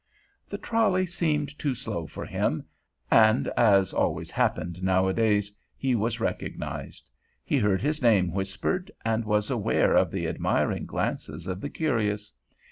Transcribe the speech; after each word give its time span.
The 0.49 0.57
trolley 0.57 1.05
seemed 1.05 1.59
too 1.59 1.75
slow 1.75 2.07
for 2.07 2.25
him, 2.25 2.65
and, 3.11 3.45
as 3.55 3.93
always 3.93 4.31
happened 4.31 4.81
nowadays, 4.83 5.51
he 5.77 5.93
was 5.93 6.19
recognized; 6.19 7.07
he 7.45 7.59
heard 7.59 7.83
his 7.83 8.01
name 8.01 8.31
whispered, 8.31 8.89
and 9.05 9.23
was 9.25 9.51
aware 9.51 9.93
of 9.95 10.09
the 10.09 10.27
admiring 10.27 10.87
glances 10.87 11.45
of 11.45 11.61
the 11.61 11.69
curious. 11.69 12.33